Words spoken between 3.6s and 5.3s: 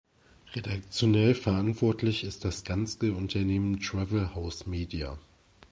Travel House Media.